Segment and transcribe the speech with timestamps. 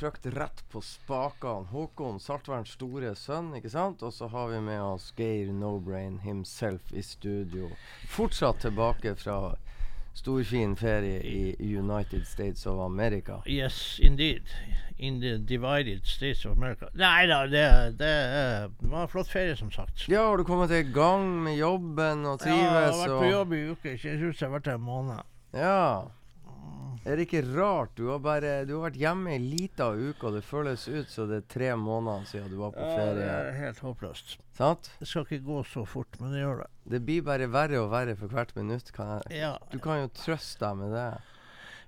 [0.00, 1.68] Trykt rett på spakene.
[1.70, 4.02] Håkon, Saltverns store sønn, ikke sant?
[4.02, 7.68] Og så har vi med oss Geir Nobrain himself i studio.
[8.08, 9.54] Fortsatt tilbake fra
[10.16, 13.42] storfin ferie i United States of America.
[13.46, 14.42] Yes, indeed.
[14.96, 16.88] In the divided states of America.
[16.92, 17.66] Nei da, det,
[17.98, 18.14] det,
[18.80, 20.08] var en flott ferie, som sagt.
[20.08, 22.56] Ja, har du kommet i gang med jobben og trives?
[22.56, 23.94] Ja, jeg har vært på jobb i uke.
[23.96, 25.30] Ikke jeg som jeg har vært der en måned.
[25.56, 25.84] Ja.
[27.08, 27.94] Er det ikke rart?
[27.96, 31.30] Du har bare Du har vært hjemme ei lita uke, og det føles ut som
[31.30, 34.34] det er tre måneder siden du var på Ja, det er helt håpløst.
[34.58, 34.90] Sant?
[35.00, 36.68] Det skal ikke gå så fort, men det gjør det.
[36.92, 38.92] Det blir bare verre og verre for hvert minutt.
[38.92, 41.06] Kan jeg, Ja, du kan jo trøste deg med det.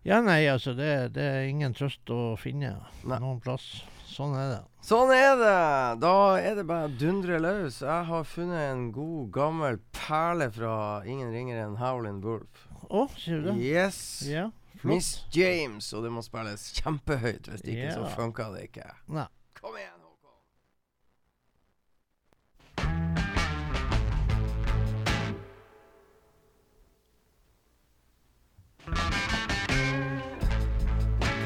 [0.09, 2.73] ja nei, altså, det, det er ingen trøst å finne
[3.05, 3.19] Nei.
[3.21, 3.83] noen plass.
[4.13, 4.63] Sånn er det.
[4.85, 6.01] Sånn er det!
[6.03, 7.83] Da er det bare å dundre løs.
[7.85, 10.73] Jeg har funnet en god, gammel perle fra
[11.05, 12.67] ingen ringere enn Howlin' Wolf.
[12.91, 13.55] Å, sier du det?
[13.63, 14.01] Yes!
[14.29, 14.49] Ja,
[14.83, 14.95] flott.
[14.95, 17.47] Miss James, og det må spilles kjempehøyt.
[17.53, 18.15] Hvis ikke, så Ja.
[18.17, 18.89] funka det ikke.
[19.09, 19.27] Nei.
[19.61, 20.39] Kom igjen, Håkon!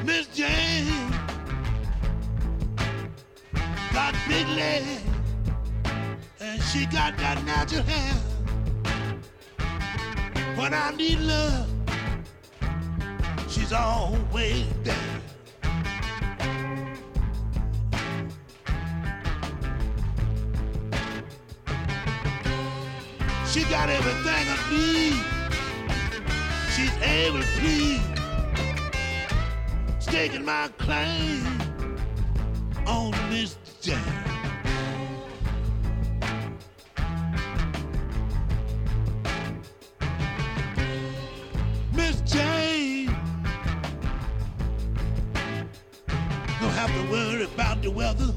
[0.04, 1.10] Miss Jane
[3.92, 5.02] got big legs
[6.40, 8.14] and she got that natural hair.
[10.56, 11.68] When I need love,
[13.56, 14.94] she's always there.
[23.50, 25.22] She got everything I need.
[26.74, 28.02] She's able to please
[29.98, 31.42] staking my claim
[32.86, 34.35] on Miss Jane.
[47.76, 48.34] About the weather.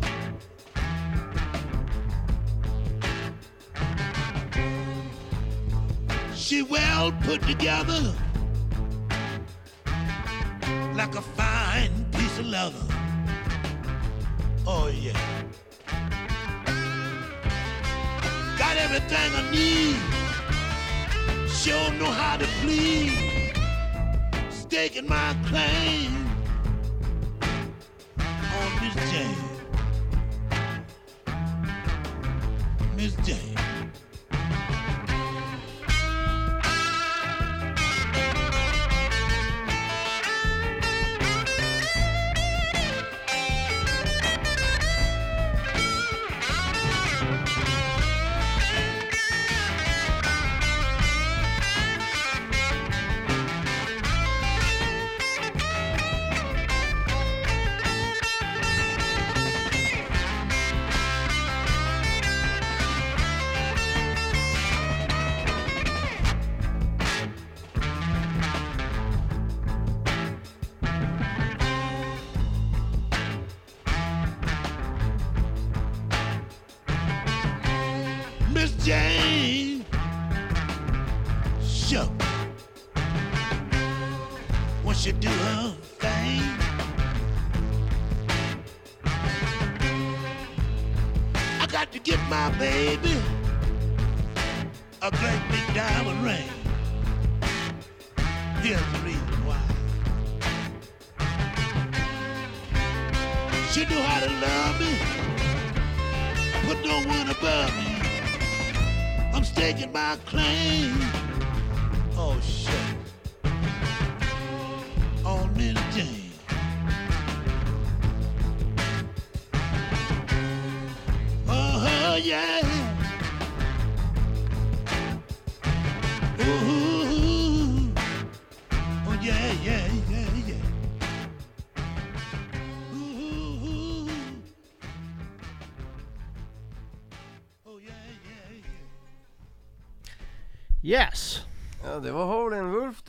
[6.36, 8.14] She well put together
[10.96, 12.76] like a fine piece of leather.
[14.66, 15.14] Oh yeah.
[18.58, 19.98] Got everything I need.
[21.50, 23.12] Sure know how to plead.
[24.50, 26.29] Staking my claim
[28.96, 29.36] Miss Jane.
[32.96, 33.49] Miss Jane.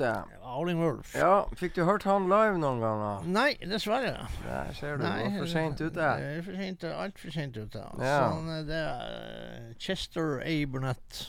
[0.06, 0.38] Wolf.
[0.50, 1.12] Howling Wolf.
[1.14, 3.26] Ja, Fikk du hørt han live noen ganger?
[3.26, 4.26] Nei, dessverre.
[4.46, 6.06] Der ser du, Nei, var for seint ute.
[6.06, 7.84] Alt altfor seint ute.
[8.00, 8.16] Ja.
[8.30, 10.56] Sånn, det er eh, Chester A.
[10.70, 11.20] Burnett,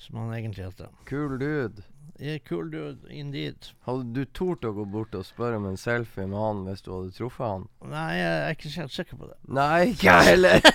[0.00, 0.92] som han egentlig heter.
[1.08, 1.86] Kul dude.
[2.20, 3.70] Yeah, cool dude, indeed.
[3.86, 6.90] Hadde du tort å gå bort og spørre om en selfie med han hvis du
[6.92, 7.62] hadde truffet han?
[7.88, 9.38] Nei, jeg er ikke helt sikker på det.
[9.48, 10.60] Nei, ikke jeg heller!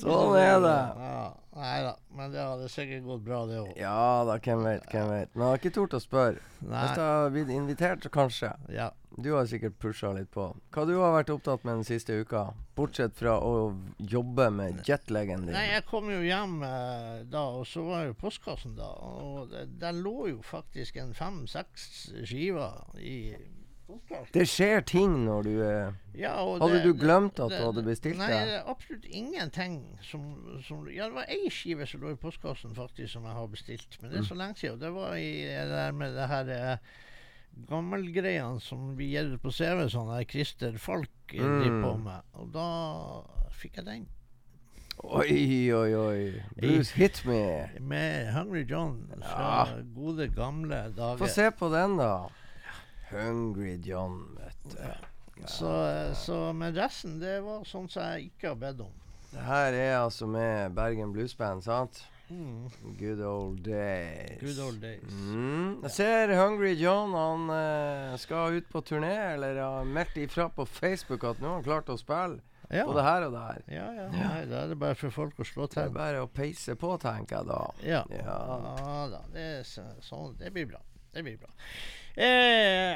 [0.00, 0.74] sånn er det.
[1.04, 1.22] Ja,
[1.60, 3.74] nei da, men det hadde sikkert gått bra, det òg.
[3.80, 5.34] Ja da, hvem vet, hvem vet.
[5.34, 6.48] Men jeg har ikke tort å spørre.
[6.60, 8.54] Hvis jeg har blitt invitert, så kanskje.
[8.74, 8.90] Ja.
[9.20, 10.46] Du har sikkert pusha litt på.
[10.72, 12.50] Hva du har vært opptatt med den siste uka?
[12.78, 15.56] Bortsett fra å jobbe med jetlegen din.
[15.56, 18.88] Nei, jeg kom jo hjem eh, da, og så var jo postkassen da.
[18.94, 21.88] Og der lå jo faktisk en fem-seks
[22.22, 23.34] skiver i.
[24.32, 27.82] Det skjer ting når du eh, Ja, Hadde det- du glemt at det- du hadde
[27.86, 28.46] bestilt Nei, det?
[28.46, 32.74] det er absolutt ingenting som, som Ja, det var ei skive som lå i postkassen
[32.74, 34.14] faktisk som jeg har bestilt, men Mm.
[34.16, 34.80] det er så lenge siden.
[34.80, 36.76] Det var i det der med det her eh,
[37.68, 41.82] gammelgreiene som vi gir ut på CV, sånn der Christer Falk eh, driver Mm.
[41.84, 42.22] på med.
[42.34, 44.06] Og da fikk jeg den.
[45.02, 46.42] Oi, oi, oi.
[46.60, 47.70] Bruce hit me.
[47.80, 51.16] Med Hungry John fra gode, gamle dager.
[51.16, 52.28] Få se på den, da.
[53.10, 55.46] Hungry John, vet du.
[55.46, 58.96] Så, eh, så men resten, det var sånn som jeg ikke har bedt om.
[59.30, 62.02] Det her er altså med Bergen Blues Band, sant?
[62.30, 62.70] Mm.
[62.98, 64.40] Good old days.
[64.40, 65.06] Good old days.
[65.10, 65.80] Mm.
[65.82, 70.66] Jeg ser Hungry John han uh, skal ut på turné, eller har meldt ifra på
[70.66, 72.38] Facebook at nå har han klart å spille.
[72.70, 72.84] Ja.
[72.86, 73.64] Både her og der.
[73.66, 74.04] Ja, ja.
[74.14, 75.80] Nei, da er det bare for folk å slå til.
[75.80, 77.62] Det er bare å peise på, tenker jeg da.
[77.82, 78.04] Ja.
[78.14, 78.36] Ja.
[78.54, 79.24] ja da.
[79.34, 80.78] Det, så, sånn, det blir bra.
[81.10, 81.50] Det blir bra.
[82.20, 82.90] Eh,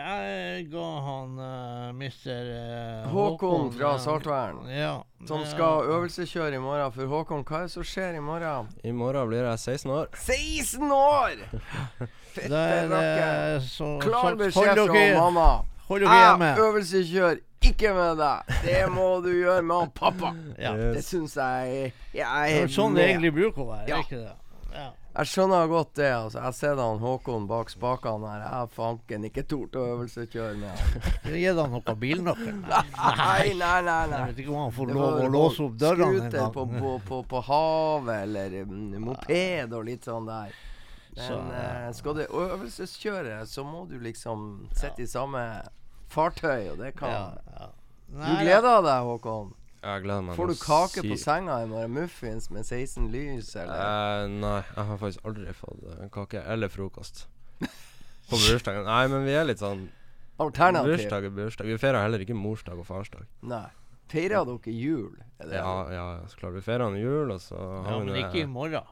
[0.54, 4.98] jeg ga han uh, mister uh, Håkon fra eh, Saltvern, Ja.
[5.26, 6.92] som eh, skal øvelseskjøre i morgen.
[6.92, 8.68] For Håkon, hva er det som skjer i morgen?
[8.84, 10.12] I morgen blir jeg 16 år.
[10.20, 11.40] 16 år!
[12.34, 13.66] Fette er rakker.
[14.04, 15.48] Klar beskjed fra dere, mamma.
[15.88, 16.52] hold dere hjemme.
[16.52, 18.54] Jeg øvelseskjører ikke med deg.
[18.66, 20.34] Det må du gjøre med han pappa.
[20.66, 20.74] Ja.
[20.76, 22.70] Det syns jeg Jeg Det er med.
[22.76, 24.02] sånn det egentlig bruker å være, Ja.
[24.04, 24.32] ikke det?
[25.14, 26.08] Jeg skjønner godt det.
[26.10, 28.40] altså Jeg ser han Håkon bak spakene her.
[28.48, 31.06] Jeg fanken ikke tort å øvelseskjøre med han.
[31.38, 32.56] Gi han noe bilnøkkel.
[32.64, 33.94] Nei, nei, nei.
[34.10, 36.92] Jeg vet ikke om han får lov å låse opp dørene en Scooter på, på,
[37.06, 40.54] på, på havet, eller mm, moped og litt sånn der.
[41.14, 45.44] Men Så, eh, skal du øvelseskjøre, så må du liksom sitte i samme
[46.10, 47.70] fartøy, og det kan Ja, ja.
[48.14, 49.54] Du gleder deg, Håkon?
[49.84, 51.92] Jeg gleder meg Får du kake på senga i morgen?
[51.92, 53.76] Muffins med 16 lys, eller?
[53.76, 57.26] Eh, nei, jeg har faktisk aldri fått eh, kake eller frokost.
[58.30, 58.86] På bursdagen.
[58.88, 59.84] Nei, men vi er litt sånn
[60.40, 60.96] Alternativ?
[60.96, 61.68] Bursdag er bursdag.
[61.68, 63.28] Vi feirer heller ikke morsdag og farsdag.
[63.46, 63.66] Nei.
[64.10, 65.14] Feirer dere jul?
[65.38, 66.56] Er det Ja, ja, så klart.
[66.56, 68.88] Vi feirer jul, og så Ja, har vi men det ikke i morgen.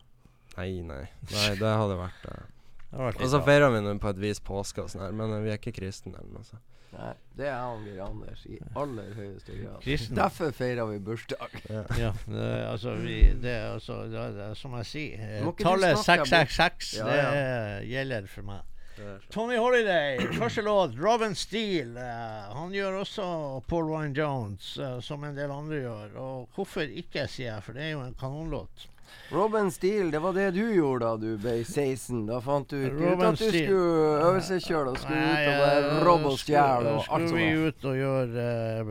[0.57, 1.05] Nei, nei.
[1.33, 2.45] Nei, det hadde vært eh.
[2.93, 5.53] Det Og så feirer vi nå på et vis påske og sånn her, men vi
[5.55, 6.65] er ikke kristne eller noe sånt.
[6.93, 9.79] Nei, det er han Geir Anders i aller høyeste grad.
[9.81, 10.19] Kristen.
[10.19, 11.55] Derfor feirer vi bursdag.
[11.97, 15.49] Ja, det, altså, vi, det, er altså, det, er- det, er som jeg sier, eh,
[15.63, 17.33] tallet 666 Ja, det ja.
[17.33, 18.69] eh, gjelder for meg.
[18.93, 21.97] Det Tony Holiday, første låt, Robin Steele.
[21.97, 23.25] Uh, han gjør også
[23.73, 26.13] Paul Ryan Jones, uh, som en del andre gjør.
[26.21, 28.85] Og hvorfor ikke, sier jeg, for det er jo en kanonlåt.
[29.33, 32.27] Robin Steele, det var det du gjorde da du ble 16.
[32.29, 33.65] Da fant du ut Robin at du Steel.
[33.71, 37.67] skulle øvelseskjøre og skulle ut og være eh, robbe og stjele og alt Skulle vi
[37.71, 38.49] ut og gjøre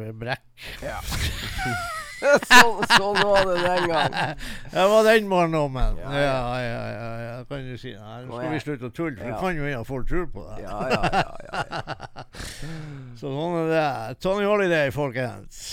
[0.07, 0.45] eh, brekk.
[2.21, 4.17] sånn, sånn var det den gang.
[4.73, 6.01] Det var den barndommen.
[6.01, 6.25] Ja, Ja, ja.
[6.25, 7.37] ja, ja, ja, ja.
[7.49, 7.93] Kan du si.
[7.97, 9.31] Nei, nå Nå skal vi slutte å tulle, for Ja.
[9.33, 10.59] det kan jo hende folk tror på det.
[10.63, 11.23] Ja, ja, ja.
[11.45, 12.25] ja, ja.
[13.21, 14.19] Så sånn er det.
[14.23, 15.63] Tony Holiday, folkens.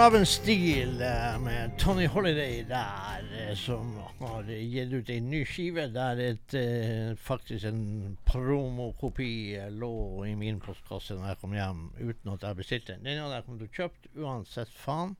[0.00, 6.20] Robin eh, med Tony Holiday der, eh, som har gitt ut en ny skive der
[6.24, 12.46] et, eh, faktisk en promokopi lå i min postkasse når jeg kom hjem uten at
[12.48, 13.04] jeg bestilte den.
[13.04, 15.12] Den hadde jeg kommet til å kjøpt uansett faen,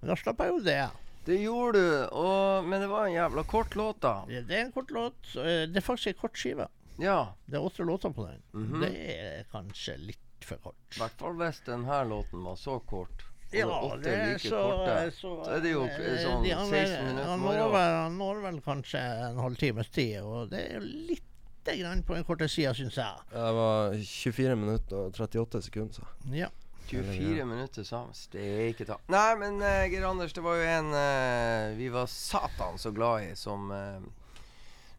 [0.00, 0.82] men da slapp jeg jo det.
[1.30, 4.12] Det gjorde du, og, men det var en jævla kort låt, da.
[4.28, 5.30] Det det er en kort låt.
[5.32, 6.66] Det er faktisk en kort skive.
[7.00, 7.22] Ja.
[7.46, 8.44] Det er åtte låter på den.
[8.52, 8.84] Mhm.
[8.84, 10.84] Det er kanskje litt for kort.
[10.92, 13.24] I hvert fall hvis denne låten var så kort.
[13.54, 15.10] Ja, det er like så, korte.
[15.14, 18.60] så så er det jo eh, sånn 16 er- minutter Han når vel, når vel
[18.64, 21.22] kanskje en halvtimes tid, og det er jo litt
[21.66, 23.24] grann på den korte sida, syns jeg.
[23.32, 26.06] Det var 24 minutter og 38 sekunder, så.
[26.34, 26.50] Ja.
[26.86, 28.14] 24 minutter sammen.
[28.14, 28.98] Steike ta.
[29.10, 33.26] Nei, men uh, Geir Anders, det var jo en uh, vi var satan så glad
[33.26, 33.98] i, som uh,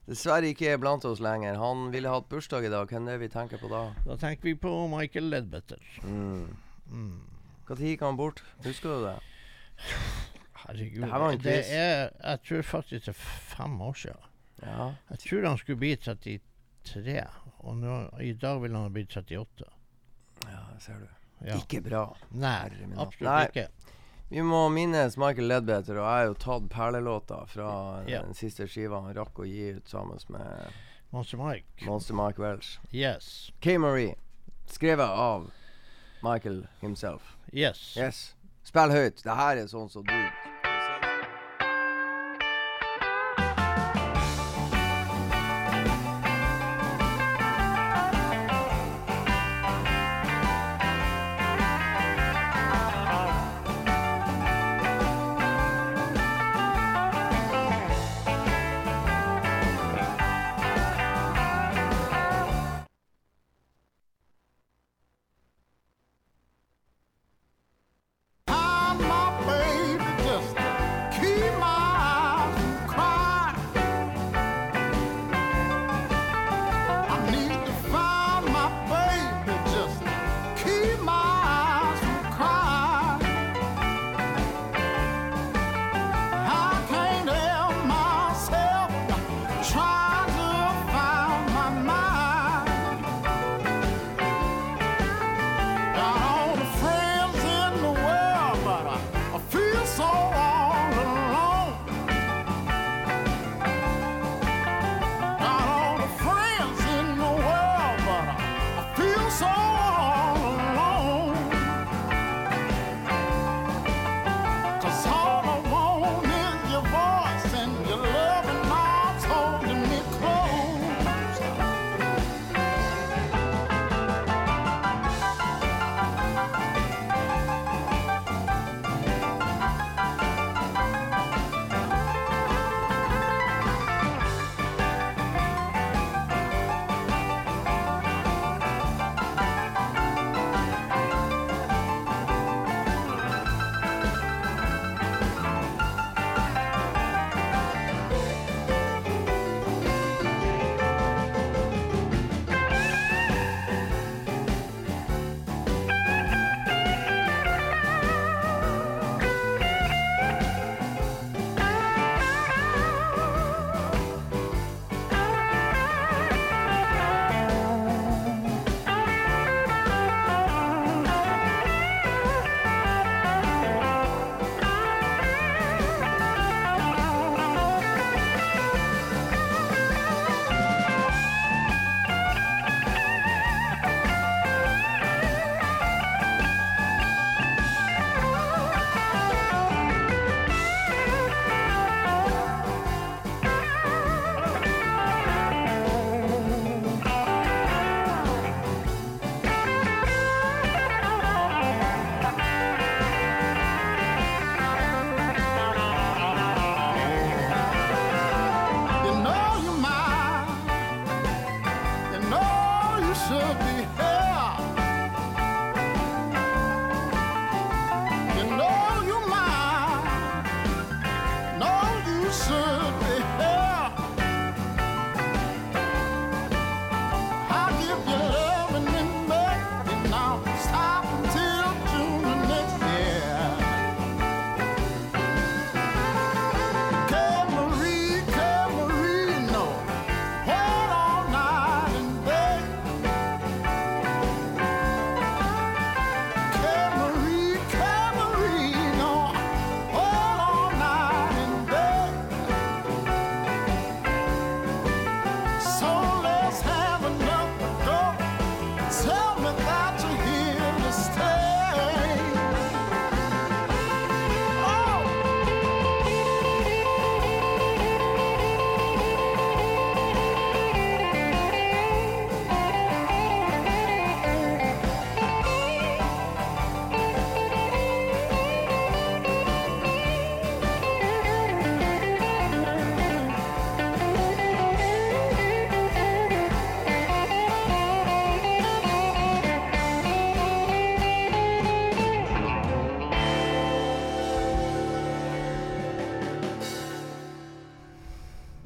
[0.07, 1.55] dessverre ikke er blant oss lenger.
[1.61, 2.91] Han ville hatt bursdag i dag.
[2.91, 3.85] Hvem er det vi tenker på da?
[4.03, 5.79] Da tenker vi på Michael Ledbetter.
[6.03, 6.49] Mm.
[6.91, 7.15] Mm.
[7.75, 8.43] Når gikk han bort?
[8.63, 9.17] Husker du det?
[10.53, 11.01] Herregud.
[11.03, 11.71] Det var en det quiz.
[11.71, 13.21] er Jeg tror faktisk det er
[13.53, 14.23] fem år siden.
[14.63, 14.87] Ja.
[15.11, 17.23] Jeg tror han skulle bli 33,
[17.59, 19.67] og nå, i dag vil han ha blitt 38.
[20.47, 21.07] ja, ser du.
[21.45, 21.57] Ja.
[21.59, 22.05] Ikke bra.
[22.33, 23.43] Nei, absolutt Nei.
[23.51, 23.67] ikke.
[24.29, 27.67] Vi må minnes Michael Ledbetter, og jeg har jo tatt perlelåta fra
[28.09, 28.23] Ja.
[28.23, 30.73] den siste skiva han rakk å gi ut sammen med
[31.11, 31.85] Monster Mike.
[31.85, 32.79] Monster Mike Welsh.
[32.91, 33.51] Yes.
[33.61, 33.77] K.
[33.77, 34.15] Marie,
[34.67, 35.51] skrevet av
[36.23, 37.37] Michael himself.
[37.53, 37.95] Yes.
[37.97, 38.35] Yes.
[38.67, 39.21] Spill høyt.
[39.23, 40.15] Det her er sånn som du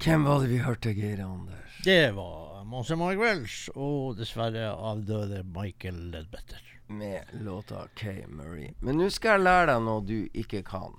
[0.02, 1.76] Hvem var det vi hørte, Geir Anders?
[1.86, 6.62] Det var Monster Mike Welsh og dessverre avdøde Michael Ledbetter.
[6.92, 8.26] med låta K.
[8.28, 8.74] Murray.
[8.84, 10.98] Men nå skal jeg lære deg noe du ikke kan.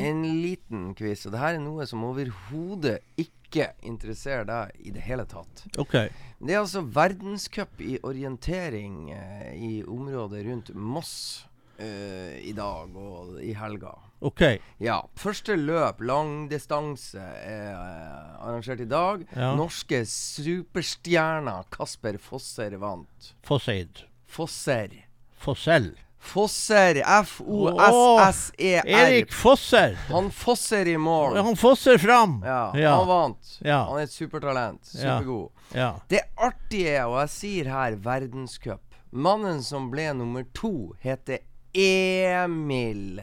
[0.00, 1.26] En liten quiz.
[1.26, 5.66] Og det her er noe som overhodet ikke interesserer deg i det hele tatt.
[5.76, 5.98] OK.
[6.40, 11.44] Det er altså verdenscup i orientering eh, i området rundt Moss
[11.78, 13.94] eh, i dag og i helga.
[14.24, 14.42] OK.
[14.80, 15.00] Ja.
[15.20, 19.26] Første løp, langdistanse, er eh, arrangert i dag.
[19.36, 19.50] Ja.
[19.58, 23.34] Norske superstjerner Kasper Fosser vant.
[23.44, 24.04] Fosseid.
[24.26, 24.88] Fosser.
[25.44, 25.92] Fossell.
[26.24, 27.02] Fosser.
[27.04, 28.86] F-O-S-S-E-R.
[28.88, 29.98] Erik Fosser.
[30.08, 31.36] Han Fosser i mål.
[31.36, 32.38] Han fosser fram.
[32.46, 32.94] Ja, Ja.
[32.96, 33.58] han vant.
[33.60, 33.82] Ja.
[33.90, 34.84] Han er et supertalent.
[34.88, 35.50] Supergod.
[35.74, 35.90] Ja.
[36.08, 38.80] Det artige, og jeg sier her verdenscup
[39.14, 41.38] Mannen som ble nummer to, heter
[41.74, 43.22] Emil.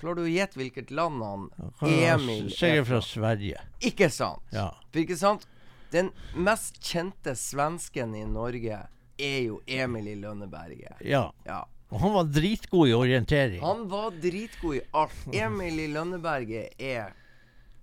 [0.00, 1.44] Klarer du å gjette hvilket land han
[1.86, 3.02] Emil Sikkert er fra fra?
[3.06, 3.60] Sverige.
[3.80, 4.42] Ikke sant?
[4.54, 4.68] Ja.
[4.98, 5.46] Ikke sant?
[5.92, 8.80] Den mest kjente svensken i Norge
[9.22, 11.00] er jo Emil i Lønneberget.
[11.04, 11.28] ja.
[11.46, 11.64] Ja.
[11.92, 13.60] Og han var dritgod i orientering.
[13.60, 15.26] Han var dritgod i alt.
[15.36, 17.10] Emil i Lønneberget er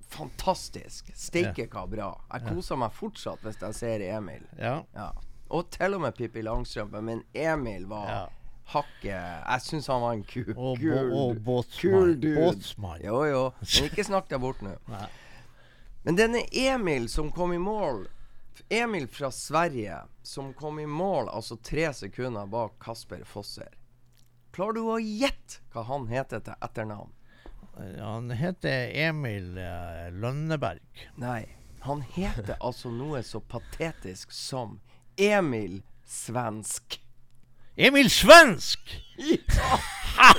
[0.10, 1.12] fantastisk.
[1.14, 2.08] Steike hva bra.
[2.34, 4.42] Jeg koser meg fortsatt hvis jeg ser Emil.
[4.58, 4.80] Ja.
[4.98, 5.12] Ja.
[5.54, 8.24] Og til og med Pippi Langstrømpe, men Emil var Ja.
[8.74, 11.82] Hakket Jeg syns han var en ku, Og, kul, og båtsmann.
[12.22, 13.02] kul båtsmann.
[13.04, 13.42] Jo, jo.
[13.76, 14.76] Men ikke snakk deg bort nå.
[16.06, 18.06] Men denne Emil som kom i mål
[18.70, 23.72] Emil fra Sverige som kom i mål altså tre sekunder bak Kasper Fosser.
[24.54, 27.14] Klarer du å gjette hva han heter til etternavn?
[28.00, 30.84] Han heter Emil eh, Lønneberg.
[31.16, 31.46] Nei.
[31.86, 34.80] Han heter altså noe så patetisk som
[35.16, 37.00] Emil Svensk.
[37.80, 38.80] Emil Svensk!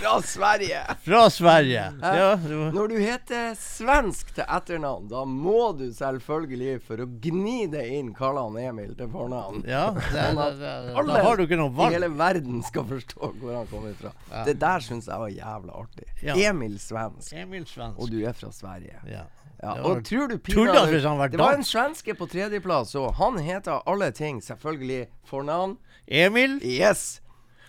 [0.00, 0.81] Fra Sverige!
[1.05, 1.85] Fra Sverige.
[2.03, 2.35] Ja,
[2.74, 8.11] Når du heter svensk til etternavn, da må du selvfølgelig, for å gni det inn,
[8.16, 9.62] kalle han Emil til fornavn.
[9.68, 10.61] ja det, Sånn at
[11.00, 11.96] alle da har du ikke noe I valg.
[11.96, 14.12] hele verden skal forstå hvor han kommer fra.
[14.29, 14.44] Ja.
[14.50, 16.11] Det der syns jeg var jævla artig.
[16.26, 16.37] Ja.
[16.50, 17.33] Emil Svensk.
[17.40, 17.96] Emil Svensk.
[18.05, 19.00] Og du er fra Sverige.
[19.09, 19.24] ja.
[19.62, 20.87] Ja, Det var og tror du Pina,
[21.29, 25.74] Det var en svenske på tredjeplass, og han heter alle ting selvfølgelig fornavn.
[26.09, 26.61] Emil?
[26.64, 27.20] Yes!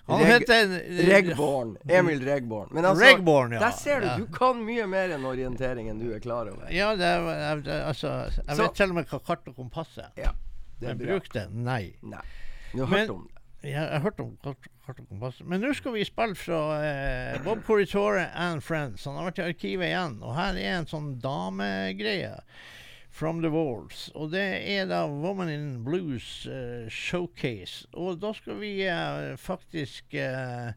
[0.07, 0.71] Han Reg- heter
[1.07, 1.77] Regborn.
[1.87, 2.69] Emil Regborn.
[2.71, 3.59] Men altså, Regborn, ja.
[3.59, 4.15] der ser du, Ja.
[4.17, 6.67] du kan mye mer enn orientering enn du er klar over.
[6.73, 10.09] Ja, det, er- altså Jeg vet til og med hva kart og kompass er.
[10.17, 10.31] Ja,
[10.79, 11.45] det er Men bruk det?
[11.53, 11.93] Nei.
[12.01, 12.23] Nei.
[12.73, 13.37] Du har Men- hørt om det.
[13.63, 15.39] Jeg, jeg har hørt om kart, kart og kompass.
[15.45, 19.05] Men nå skal vi spille fra eh, Bob Corritore and Friends.
[19.05, 20.15] Han har vært i arkivet igjen.
[20.23, 22.39] Og her er en sånn damegreie.
[23.11, 24.09] From the Walls.
[24.15, 27.85] Og det er da Woman in Blues uh, Showcase.
[27.93, 30.71] Og da skal vi uh, faktisk uh,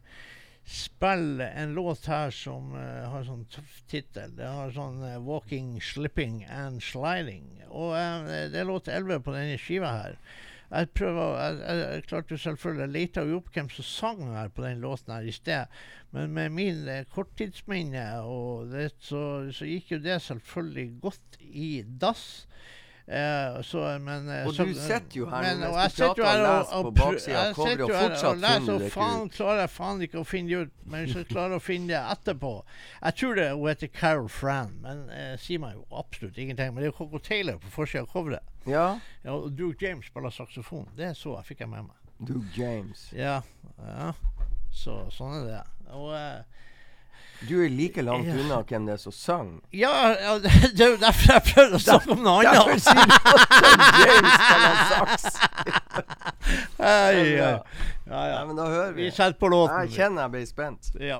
[0.65, 4.33] spille en låt her som har sånn tøff tittel.
[4.35, 7.61] Det har sånn 'Walking, Slipping and Sliding'.
[7.69, 7.93] Og
[8.51, 10.17] det er låt 11 på denne skiva her.
[10.75, 14.23] Jeg prøver, jeg, jeg, jeg klarte jo selvfølgelig Jeg leta jo opp hvem som sang
[14.33, 15.77] her på den låten her i sted.
[16.11, 19.21] Men med min eh, korttidsminne og det, så,
[19.55, 22.25] så gikk jo det selvfølgelig godt i dass.
[23.07, 26.25] Eh, så, men, eh, Og så, du sitter jo her men- og jeg sitter jo
[26.25, 30.49] her og og, og leser, og det ikke faen klarer jeg faen ikke å finne
[30.49, 30.71] det ut.
[30.85, 32.63] Men hvis jeg klarer å finne det etterpå
[33.03, 36.73] Jeg tror det hun heter Carol Fran, men eh, sier meg jo absolutt ingenting.
[36.73, 38.41] Men det er jo Coco Taylor på forsida av coveret.
[38.65, 40.87] Ja, Ja, og Duke James spiller saksofon.
[40.97, 41.95] Det så jeg, fikk jeg med meg.
[42.25, 43.11] Duke James.
[43.13, 43.41] Ja,
[43.85, 44.13] ja.
[44.73, 45.61] Så sånn er det.
[45.93, 46.41] Og eh,
[47.43, 49.49] Du er like langt unna hvem det er som sang.
[49.73, 50.37] ja, ja,
[50.77, 52.83] det er jo derfor jeg prøvde å snakke om noe Derfor annet.
[52.83, 53.47] sier du at
[54.01, 54.57] James James ha
[54.93, 55.23] saks.
[58.05, 58.45] Ja, ja.
[58.45, 59.07] men da hører vi.
[59.09, 59.79] Vi setter på låten.
[59.85, 60.91] Jeg kjenner jeg ble spent.
[61.01, 61.19] Ja.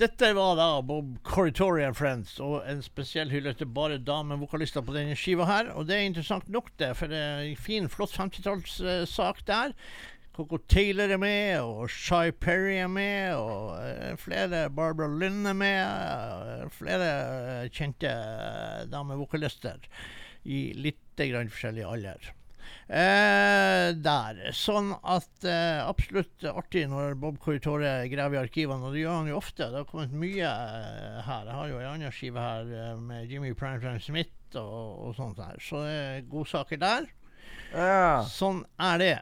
[0.00, 5.16] Dette var da Bob Corritoria Friends, og en spesiell hyllest til bare damevokalister på denne
[5.18, 5.68] skiva her.
[5.76, 9.74] Og det er interessant nok, det, for det er en fin, flott 50-tallssak der.
[10.32, 15.58] Coco Taylor er med, og Shy Perry er med, og uh, flere Barbara Lynn er
[15.60, 15.84] med.
[15.84, 19.84] Uh, flere uh, kjente eh, damevokalister
[20.48, 22.32] i litt grann forskjellig alder.
[22.90, 24.38] Eh, der.
[24.56, 29.30] Sånn at eh, absolutt artig når Bob Corritore graver i arkivene, og det gjør han
[29.30, 29.68] jo ofte.
[29.70, 31.46] Det har kommet mye eh, her.
[31.46, 35.38] Jeg har jo en anna skive her eh, med Jimmy Primetime Smith og, og sånt
[35.38, 35.60] der.
[35.62, 37.06] Så det er godsaker der.
[37.70, 38.24] Ja.
[38.26, 39.16] Sånn er det.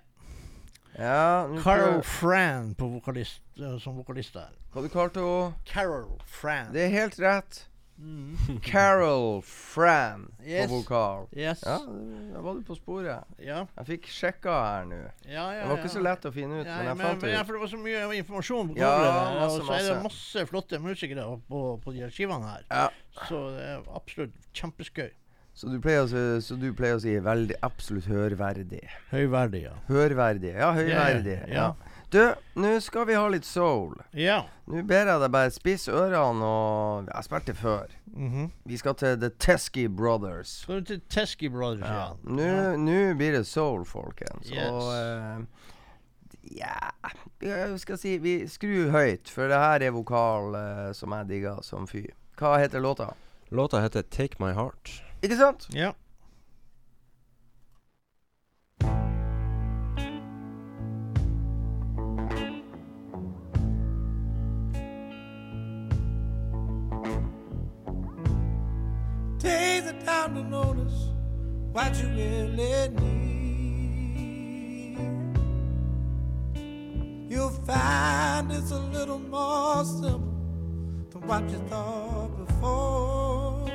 [0.96, 4.54] ja Carol Fran på vokalist, eh, som vokalist der.
[4.72, 5.52] Hva du kalte hun?
[5.68, 6.72] Carol Fran.
[6.72, 7.66] Det er helt rett.
[7.98, 8.60] Mm.
[8.62, 10.68] Carol Fran Yes.
[10.70, 11.26] på vokal.
[11.36, 11.62] Yes.
[11.66, 11.78] Ja,
[12.32, 13.24] da var du på sporet.
[13.42, 15.00] Ja, Jeg fikk sjekka her nå.
[15.26, 15.62] ja, ja.
[15.64, 15.94] Det var ikke ja.
[15.96, 17.46] så lett å finne ut, men jeg men, fant men, ja, ut.
[17.48, 20.46] for det var så mye informasjon på Ja, coveret, og så er det masse.
[20.46, 22.68] flotte musikere på, på de skivene her.
[22.70, 22.88] Ja.
[23.26, 25.10] Så det er absolutt kjempeskøy.
[25.58, 28.84] Så du pleier å si, veldig absolutt hørverdig.
[29.10, 29.72] Høyverdig, ja.
[29.88, 30.52] Hørverdig.
[30.54, 31.34] Ja, høyverdig.
[31.50, 31.96] Ja, ja.
[32.12, 32.22] Du,
[32.56, 33.98] nå skal vi ha litt soul.
[34.16, 34.38] Ja.
[34.68, 37.90] Nå ber jeg deg bare spisse ørene og Jeg har spilt det før.
[38.14, 38.46] Mhm.
[38.64, 40.54] Vi skal til The Tesky Brothers.
[40.62, 41.94] Skal du til Tesky Brothers Ja.
[41.94, 42.08] ja.
[42.24, 44.48] Nå nå blir det soul, folkens.
[44.48, 44.70] Yes.
[44.72, 45.44] Og eh,
[46.56, 46.74] ja
[47.44, 51.60] Jeg skal si Vi skrur høyt, for det her er vokal uh, som jeg digger
[51.62, 52.06] som fy.
[52.40, 53.12] Hva heter låta?
[53.50, 55.02] Låta heter 'Take My Heart'.
[55.22, 55.68] Ikke sant?
[55.74, 55.92] Ja.
[70.18, 71.10] Time to notice
[71.70, 73.38] what you really need.
[77.30, 80.34] You'll find it's a little more simple
[81.10, 83.70] than what you thought before.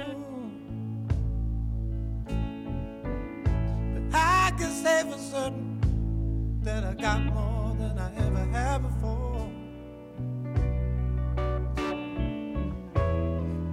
[3.93, 9.49] But I can say for certain that I got more than I ever had before.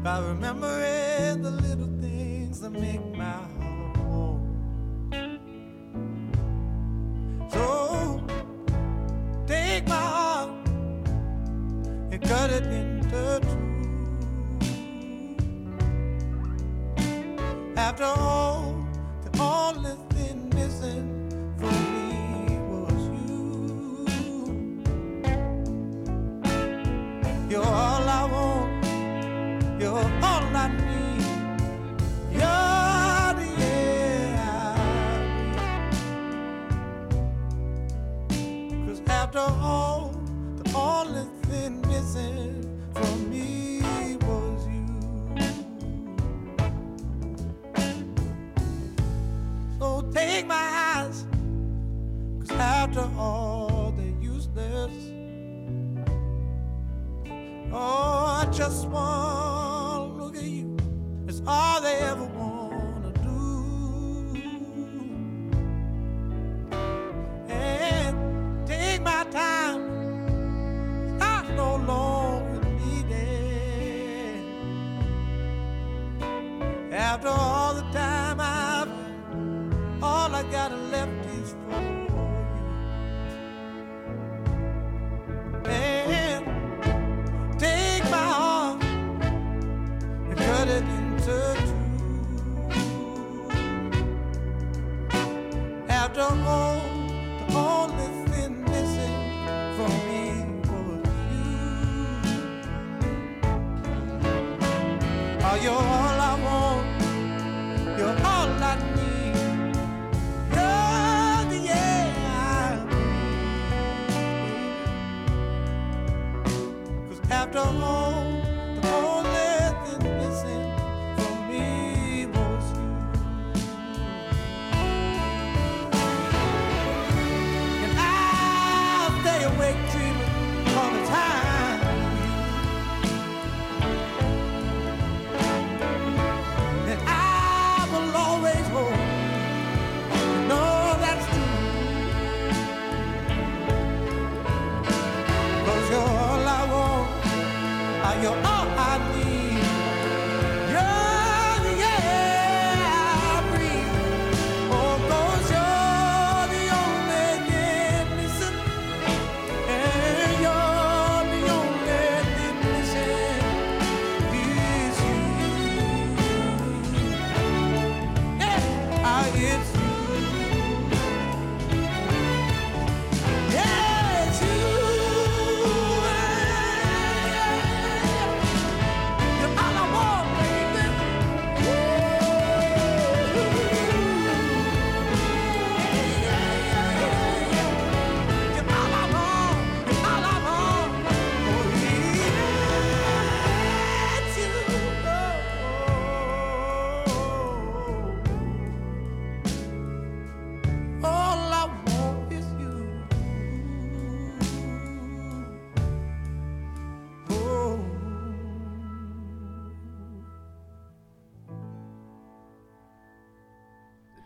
[0.04, 1.89] By remembering the little
[2.50, 4.42] things that make my heart warm.
[7.48, 8.20] So
[9.46, 10.50] take my heart
[12.10, 13.58] and cut it into two.
[17.76, 18.74] After all,
[19.24, 19.96] the only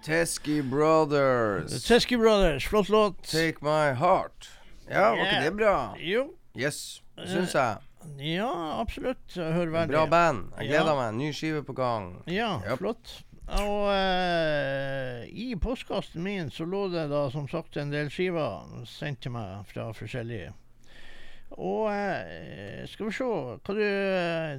[0.05, 1.85] Teskey Brothers.
[1.89, 3.23] Tesky Brothers, flott låt.
[3.23, 4.51] Take My Heart.
[4.91, 5.77] Ja, var ikke det bra?
[5.99, 7.79] Jo, Yes, syns jeg.
[8.21, 9.33] ja, absolutt.
[9.35, 10.51] Hør veldig Bra band.
[10.59, 10.83] Jeg Ja.
[10.83, 11.15] gleder meg.
[11.15, 12.23] Ny skive på gang.
[12.27, 12.79] Ja, yep.
[12.79, 13.23] flott.
[13.49, 19.21] Og eh, i postkassen min så lå det da som sagt en del skiver sendt
[19.25, 20.53] til meg fra forskjellige.
[21.59, 24.57] Og eh, skal vi se Hva du eh,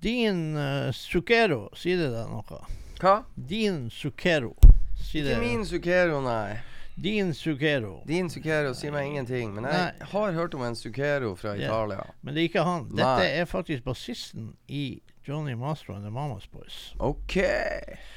[0.00, 2.60] Din uh, Zucchero, sier det deg noe?
[3.00, 3.24] Hva?
[3.48, 4.54] Din Zucchero.
[4.96, 6.56] Si Ikke det min Zucchero, nei.
[6.96, 8.02] Din Zucchero.
[8.06, 9.54] Din Zucchero sier meg ingenting.
[9.54, 10.06] Men jeg Nei.
[10.12, 11.66] har hørt om en Zucchero fra Ja.
[11.66, 12.04] Italia.
[12.22, 12.84] Men det er ikke han.
[12.88, 13.26] Dette Nei.
[13.40, 16.94] er faktisk bassisten i Johnny Mastro and the Mamas Boys.
[17.00, 17.34] OK.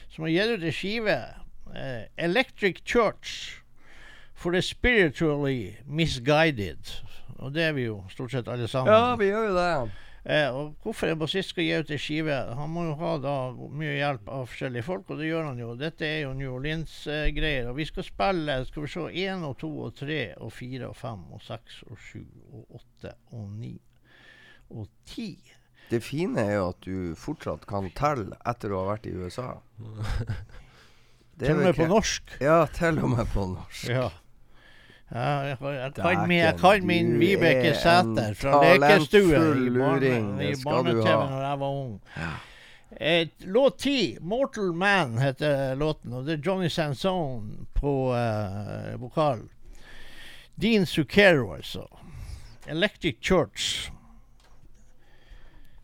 [0.10, 1.18] som har gitt ut en skive,
[1.76, 3.62] eh, Electric Church
[4.36, 6.78] for the Spiritually Misguided.
[7.40, 8.94] Og det er vi jo stort sett alle sammen.
[8.94, 9.92] Ja, vi gjør jo det.
[10.28, 12.38] Eh, og hvorfor en bassist skal gi ut en skive?
[12.60, 15.74] Han må jo ha da mye hjelp av forskjellige folk, og det gjør han jo.
[15.80, 17.70] Dette er jo New Orleans-greier.
[17.72, 20.98] og vi skal spille skal vi se, én og to og tre og fire og
[21.00, 23.76] fem og seks og sju og åtte og ni
[24.76, 25.32] og ti.
[25.88, 29.54] Det fine er jo at du fortsatt kan telle etter å ha vært i USA.
[31.38, 32.32] Det Til og med på norsk.
[32.42, 33.92] Ja, til og med på norsk.
[33.94, 34.08] Ja.
[35.12, 39.38] Ja, jeg, jeg, kan min, jeg kan min Vibeke er Sæter fra lekestue
[39.68, 42.02] i, barne, i barne-TV da jeg var ung.
[43.00, 49.40] Eh, låt ti, 'Mortal Man', heter låten, og det er Johnny Sansone på eh, vokal.
[50.62, 51.86] Dean Zucchero, altså.
[52.68, 53.92] Electric Church.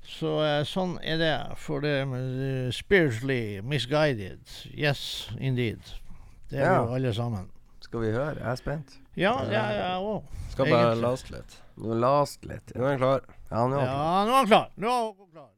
[0.04, 4.40] Så eh, sånn er det for det eh, spiritually misguided.
[4.78, 5.80] Yes, indeed.
[6.50, 6.76] Det er Ja.
[6.84, 7.50] jo alle sammen.
[7.94, 8.39] Skal vi høre?
[8.39, 8.94] Jeg er spent.
[9.22, 10.24] Ja, jeg ja, òg.
[10.50, 11.52] Skal bare laste litt.
[11.78, 12.72] Last litt.
[12.74, 13.28] Nå er han klar.
[13.52, 13.82] Ja, nå.
[13.86, 14.72] Ja, nå er han klar.
[14.82, 15.52] Nå er han klar.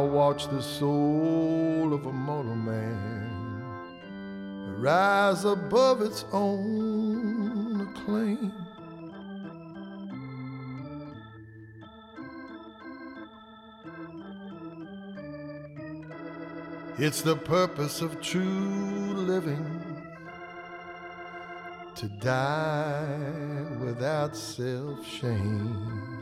[0.00, 3.62] I watch the soul of a mortal man
[4.80, 8.50] rise above its own acclaim.
[16.96, 20.02] It's the purpose of true living
[21.96, 26.19] to die without self shame.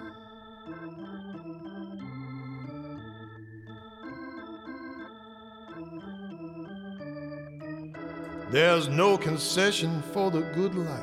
[8.50, 11.02] There's no concession for the good life.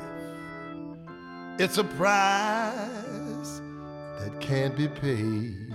[1.58, 3.60] It's a price
[4.18, 5.66] that can't be paid.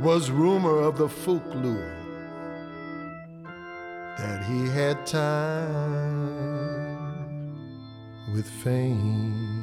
[0.00, 1.94] was rumor of the folklore
[4.16, 5.36] that he had time
[8.32, 9.59] with fame.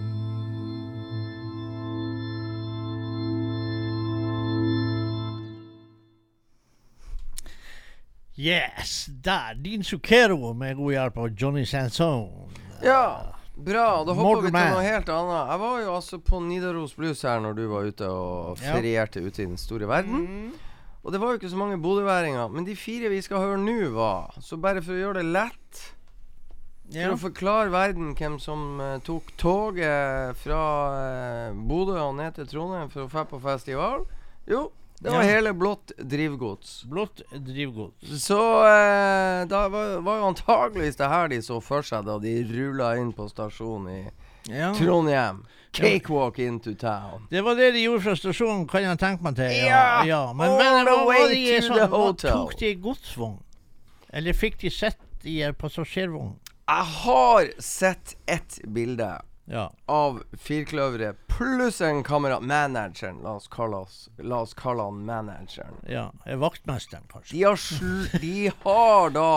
[8.48, 9.56] Yes, der.
[9.64, 12.30] Din Zucchero med god hjelp av Johnny Sanson.
[12.84, 13.88] Ja, bra.
[14.06, 15.50] Da hopper vi til noe helt annet.
[15.52, 18.76] Jeg var jo altså på Nidaros Blues her når du var ute og Ja.
[18.78, 20.54] ferierte ute i den store verden.
[21.04, 22.48] Og det var jo ikke så mange bodøværinger.
[22.52, 25.84] Men de fire vi skal høre nå, var Så bare for å gjøre det lett
[26.90, 27.08] Ja.
[27.10, 30.60] For å forklare verden hvem som uh, tok toget fra
[31.52, 34.06] uh, Bodø og ned til Trondheim for å dra på festival
[34.48, 34.70] Jo,
[35.00, 35.30] det var Ja.
[35.30, 36.84] hele Blått drivgods.
[36.90, 38.24] Blått drivgods.
[38.24, 42.34] Så eh, da var, var jo antageligvis det her de så for seg da de
[42.50, 44.12] rulla inn på stasjonen i
[44.50, 44.74] Ja.
[44.74, 45.44] Trondheim.
[45.72, 47.28] Cakewalk into town.
[47.30, 49.52] Det var det de gjorde fra stasjonen, kan jeg tenke meg til.
[49.68, 50.22] Ja, ja.
[50.34, 52.06] Men, men hva var de sånn, hva.
[52.22, 53.38] Tok de godsvogn?
[54.10, 56.32] Eller fikk de sett i passasjervogn?
[56.68, 59.12] Jeg har sett ett bilde
[59.48, 59.70] Ja.
[59.88, 62.42] av firkløveret pluss en kamerat.
[62.44, 65.78] Manageren, la oss kalle, oss, la oss kalle han manageren.
[65.88, 66.10] ja.
[66.26, 67.32] Eh, Vaktmesteren, kanskje.
[67.38, 69.30] De har, sl de har da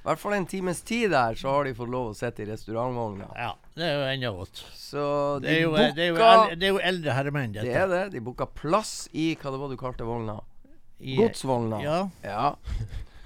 [0.00, 2.46] I hvert fall en times tid der, så har de fått lov å sitte i
[2.48, 3.26] restaurantvogna.
[3.36, 4.62] Ja, det er jo enda godt.
[4.72, 5.02] Så
[5.42, 7.66] de Det er jo, det er jo, eldre, det er jo eldre herremenn, dette.
[7.68, 8.00] Det er det.
[8.14, 10.38] De booka plass i hva det var du kalte vogna?
[11.00, 11.82] I- Godsvogna.
[11.84, 11.98] Ja.
[12.24, 12.54] Ja.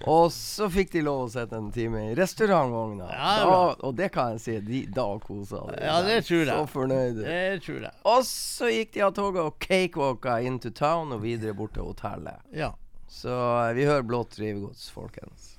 [0.02, 3.06] Og så fikk de lov å sitte en time i restaurantvogna.
[3.08, 6.50] Ja, da, og det kan jeg si, de, da kosa de Ja, det tror jeg.
[6.50, 7.24] Så fornøyde.
[7.24, 7.94] Det tror jeg.
[8.12, 12.42] Og så gikk de av toget og cakewalka into town og videre bort til hotellet.
[12.52, 12.74] Ja.
[13.08, 15.52] Så eh, vi hører blått rivegods, folkens.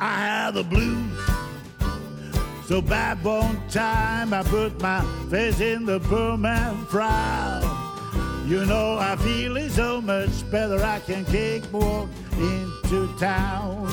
[0.00, 1.39] I had the blues.
[2.70, 7.64] So bad one time I put my face in the Pullman frown.
[8.46, 10.80] You know I feel it so much better.
[10.80, 12.08] I can cakewalk
[12.38, 13.88] into town.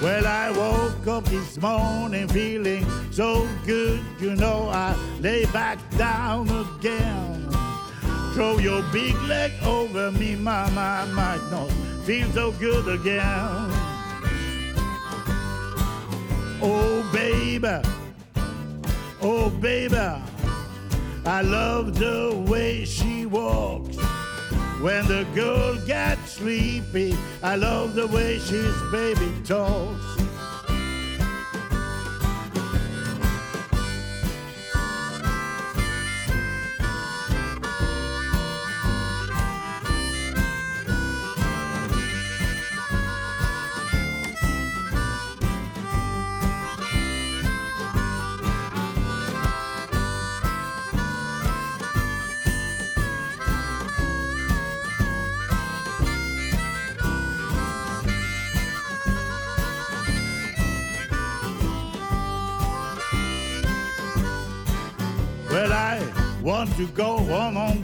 [0.00, 4.00] Well, I woke up this morning feeling so good.
[4.18, 7.50] You know I lay back down again.
[8.32, 11.04] Throw your big leg over me, mama.
[11.04, 11.70] I might not
[12.06, 13.81] feel so good again.
[16.64, 17.82] Oh, baby.
[19.20, 19.96] Oh, baby.
[21.24, 23.96] I love the way she walks.
[24.80, 30.31] When the girl gets sleepy, I love the way she's baby talks.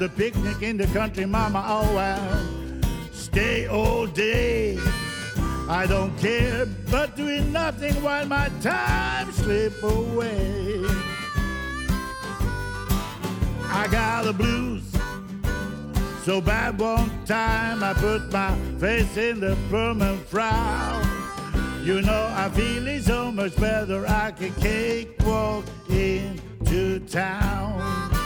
[0.08, 1.64] On picnic in the country, mama.
[1.66, 2.82] Oh, well,
[3.12, 4.78] stay all day.
[5.68, 10.84] I don't care, but doing nothing while my time slip away.
[13.70, 14.82] I got the blues,
[16.24, 21.04] so bad one time I put my face in the permanent frown.
[21.84, 24.06] You know I'm feeling so much better.
[24.06, 28.17] I can cakewalk into town.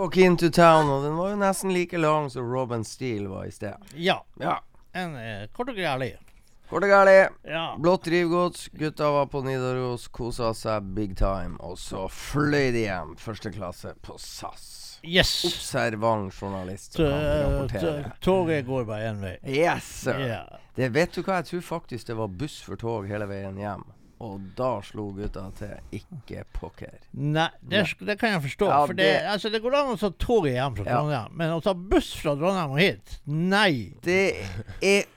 [0.00, 3.50] Walk into town, og den var jo nesten like lang som Robin Steele var i
[3.52, 3.76] sted.
[3.94, 4.22] Ja.
[4.40, 4.54] Ja.
[4.96, 6.14] En eh, kort og grei.
[6.70, 7.28] Kort og gærlig.
[7.44, 7.74] Ja.
[7.76, 8.70] Blått drivgods.
[8.72, 11.58] Gutta var på Nidaros, kosa seg big time.
[11.60, 14.64] Og så fløy de hjem, første klasse, på SAS.
[15.04, 15.34] Yes.
[15.44, 18.16] Observant journalist som kan rapportere.
[18.24, 19.36] Toget går bare én vei.
[19.44, 20.16] Yes, sir.
[20.16, 20.60] Yeah.
[20.80, 23.84] Det vet du hva, jeg tror faktisk det var buss for tog hele veien hjem.
[24.20, 25.76] Og da slo gutta til.
[25.96, 26.98] Ikke pokker.
[27.16, 28.66] Nei, det, det kan jeg forstå.
[28.68, 31.22] Ja, for det, det- altså, det går an å ta toget hjem fra Ja.
[31.32, 33.94] Men å ta buss fra Trondheim og hit Nei!
[34.04, 34.44] Det
[34.82, 35.08] er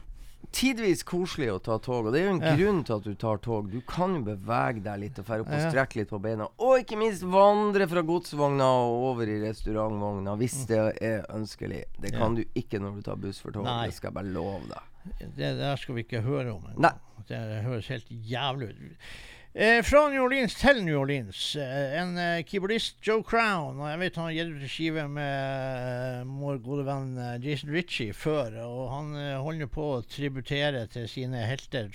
[0.54, 2.56] tidvis koselig å ta tog, og det er jo en Ja.
[2.56, 3.72] grunn til at du tar tog.
[3.72, 6.48] Du kan jo bevege deg litt og fære opp og strekke litt på beina.
[6.60, 11.84] Og ikke minst vandre fra godsvogna og over i restaurantvogna hvis det er ønskelig.
[12.00, 13.66] Det kan du ikke når du tar buss for tog.
[13.66, 14.82] Det skal jeg bare love deg.
[15.20, 16.68] Det der skal vi ikke høre om.
[16.78, 16.96] Nei.
[17.28, 19.08] Det høres helt jævlig ut.
[19.56, 21.56] Eh, fra New Orleans til New Orleans.
[21.62, 23.78] Eh, en eh, keyboardist, Joe Crown.
[23.78, 27.36] Og jeg vet han har gitt ut en skive med eh, vår gode venn eh,
[27.44, 28.58] Jason Ritchie før.
[28.66, 31.94] Og han eh, holder på å tributere til sine helter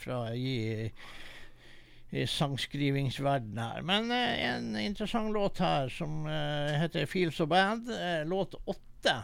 [0.00, 0.88] fra i,
[2.16, 3.84] i sangskrivingsverdenen her.
[3.92, 7.92] Men en interessant låt her som heter 'Feel So Bad'.
[8.24, 9.20] Låt åtte.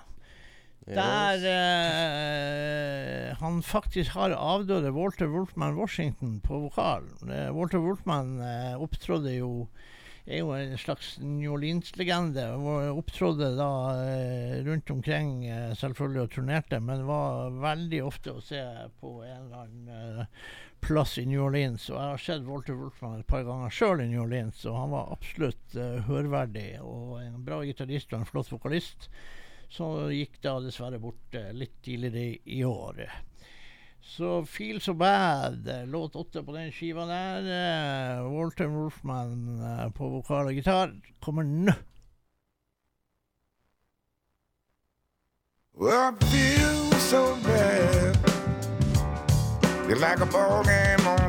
[0.87, 7.07] Der eh, han faktisk har avdøde Walter Wolfman Washington på vokal.
[7.28, 9.68] Eh, Walter Wolfman eh, opptrådde jo
[10.26, 12.45] er jo en slags New Orleans-legende.
[12.95, 13.70] Opptrådde da
[14.07, 18.62] eh, rundt omkring, eh, selvfølgelig, og turnerte, men var veldig ofte å se
[19.01, 20.47] på en eller annen eh,
[20.83, 21.89] plass i New Orleans.
[21.91, 24.95] Og jeg har sett Walter Wolfman et par ganger sjøl i New Orleans, og han
[24.95, 25.78] var absolutt
[26.09, 26.68] hørverdig.
[26.83, 29.11] Og en bra gitarist og en flott vokalist.
[29.72, 32.98] Så gikk da dessverre bort eh, litt tidligere i, år.
[34.02, 37.48] Så 'Feel So Bad', eh, låt åtte på den skiva der.
[37.48, 41.72] eh, Walter Wolfman på vokal og gitar kommer nå.
[45.74, 48.16] Well, I feel so bad.
[49.88, 51.21] You're like a ball game on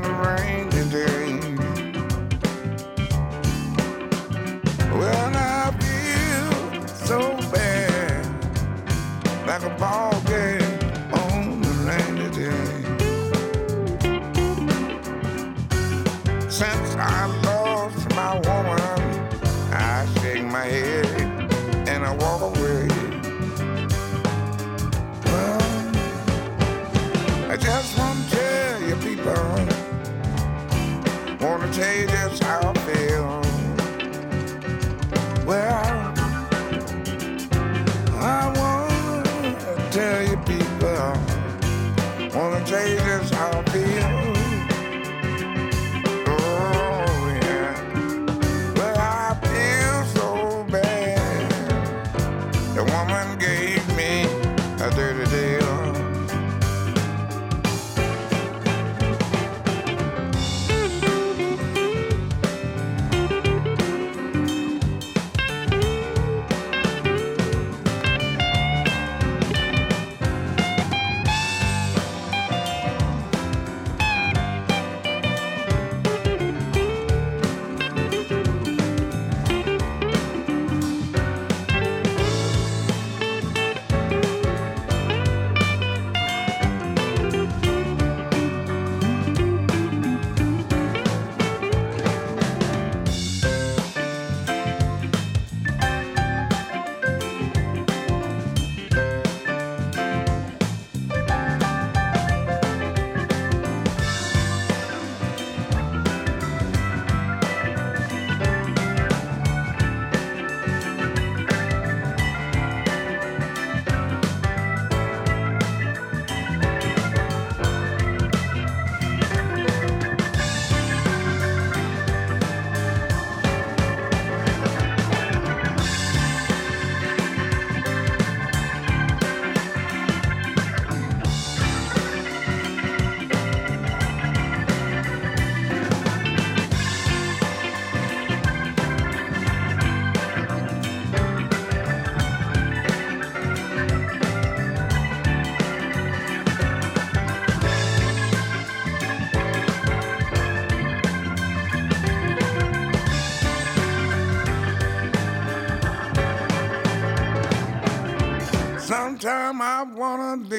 [160.19, 160.52] I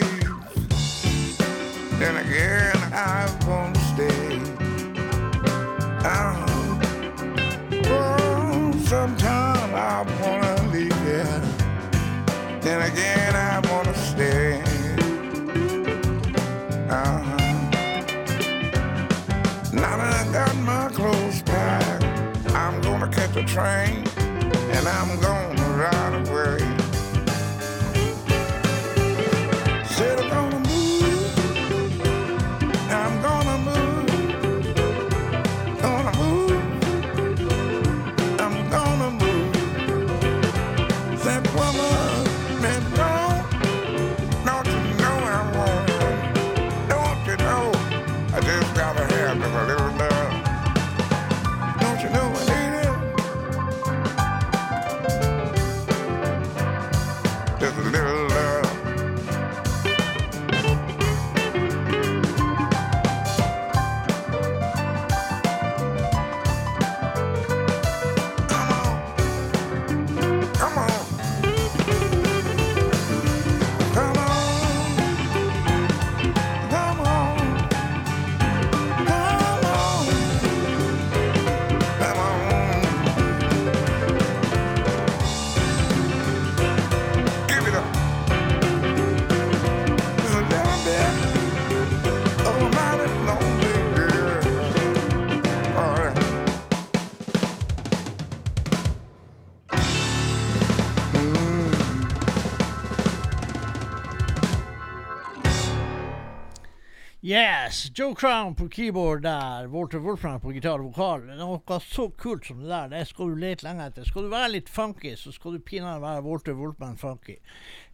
[107.96, 109.68] Joe Crown på keyboard der.
[109.68, 111.28] Walter Wolfram på gitar og vokal.
[111.38, 114.08] Noe så kult som det der, det skal du lete lenge etter.
[114.08, 117.36] Skal du være litt funky, så skal du pinadø være Walter Wolfman funky.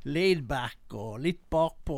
[0.08, 1.96] Laid back og litt bakpå.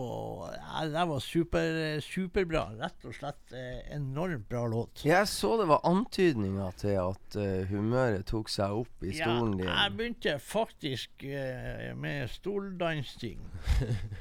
[0.50, 2.64] Ja, det der var super, superbra.
[2.80, 5.04] Rett og slett eh, enormt bra låt.
[5.06, 9.60] Jeg så det var antydninger til at uh, humøret tok seg opp i stolen ja,
[9.60, 9.70] din.
[9.70, 13.40] jeg begynte faktisk uh, med stoldansing.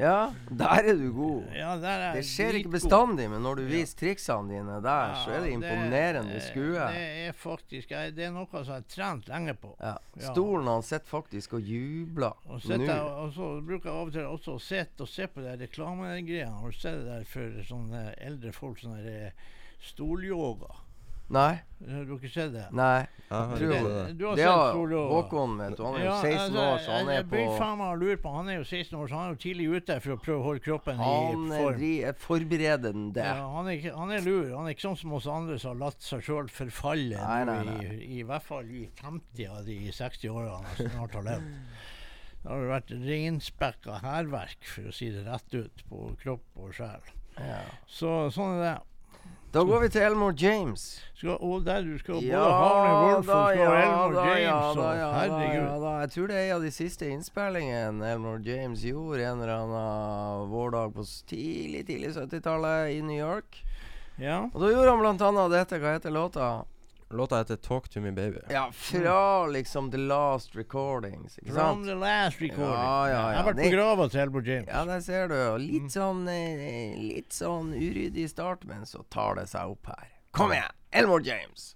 [0.01, 1.49] Ja, der er du god.
[1.55, 5.45] Ja, er Det skjer ikke bestandig, men når du viser triksene dine der, så er
[5.45, 6.87] det imponerende det- skue.
[6.93, 9.73] Det er faktisk Det er noe som jeg har trent lenge på.
[9.79, 9.95] Ja.
[10.19, 10.31] Ja.
[10.31, 12.97] Stolen han sitter faktisk og jubler nå.
[13.25, 16.53] og så bruker jeg av og til også å sitte og se på de reklamegreiene.
[16.61, 19.51] Har du sett det der for sånne eldre folk, sånn der eh,
[19.91, 20.73] stolyoga?
[21.31, 21.61] Nei.
[21.87, 22.65] Har du ikke sett det?
[22.75, 23.05] Nei.
[23.29, 23.77] Jeg Tror det.
[23.85, 24.15] det.
[24.19, 24.79] Du har Det sett har?
[25.13, 25.83] Håkon, vet du.
[25.85, 27.87] Han er jo Ja, 16 altså, år, så han er er jeg på faen meg
[27.87, 30.11] å lure på Han er jo 16 år, så han er jo tidlig ute for
[30.11, 31.45] å prøve å holde kroppen Han i form.
[31.47, 31.61] form.
[31.61, 33.23] forbereder er forberedende.
[33.29, 34.51] Ja, han, er han er lur.
[34.57, 37.57] Han er ikke sånn som oss andre som har latt seg sjøl forfalle Nei, nei,
[37.69, 37.79] nei.
[37.95, 41.55] I, i hvert fall i 50 av de 60 årene han snart har levd.
[42.41, 47.11] Det har vært reinspekka hærverk, for å si det rett ut, på kropp og sjel.
[47.37, 47.61] Ja.
[47.89, 48.77] Så sånn er det.
[49.51, 50.83] Da går vi til Elmore James.
[51.11, 54.45] Skal, og der du skal både Ja Harley Wolf og skal ja Elmore da, James
[54.45, 55.57] ja da, ja da, Herregud.
[55.65, 55.91] ja da.
[56.01, 60.47] Jeg tror det er en av de siste innspillingene Elmore James gjorde en eller annen
[60.53, 63.59] vårdag på tidlig, tidlig 70-tallet i New York.
[64.23, 64.39] Ja.
[64.53, 65.81] Og da gjorde han blant annet dette.
[65.83, 66.47] Hva heter låta?
[67.11, 68.41] Låta heter 'Talk to me baby'.
[68.49, 71.85] Ja, fra liksom The Last Recordings, ikke From sant?
[71.85, 72.73] the last recording.
[72.73, 74.67] Ja, ja, Jeg har vært Det- på grava til Elmore James.
[74.67, 75.35] Ja, der ser du.
[75.35, 80.07] Og Litt sånn eh, Litt sånn uryddig start, men så tar det seg opp her.
[80.31, 80.71] Kom igjen!
[80.93, 81.75] Elmore James.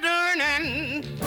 [0.00, 1.17] turning.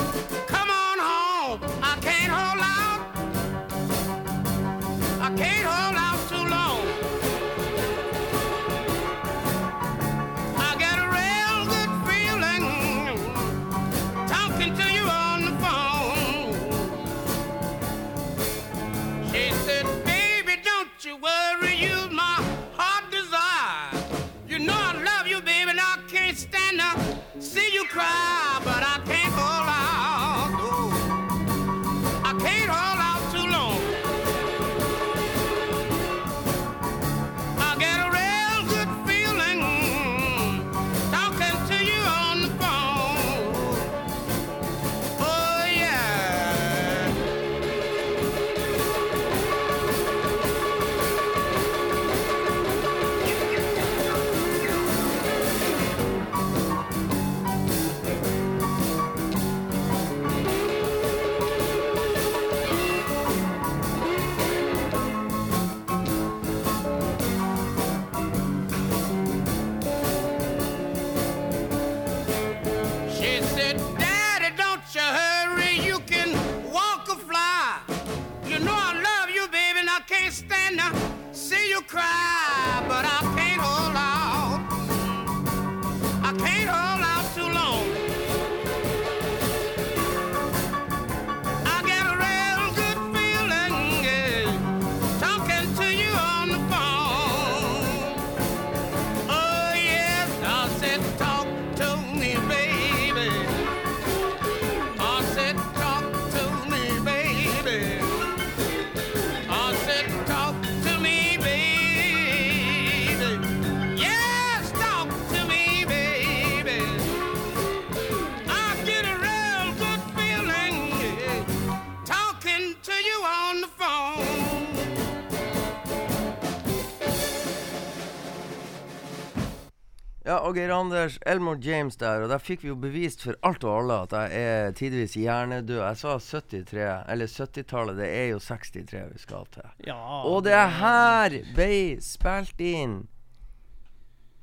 [130.51, 133.77] Og Geir Anders, Elmore James der, og der fikk vi jo bevist for alt og
[133.79, 135.79] alle at jeg er tidvis hjernedød.
[135.79, 137.97] Jeg sa 73, eller 70-tallet.
[138.01, 139.69] Det er jo 63 vi skal til.
[139.87, 139.97] Ja,
[140.27, 141.73] Og det her ble
[142.03, 142.97] spilt inn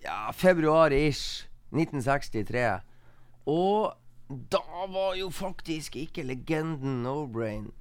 [0.04, 2.80] Ja, februar-ish 1963.
[3.50, 3.92] Og
[4.52, 7.72] da var jo faktisk ikke legenden No Brain.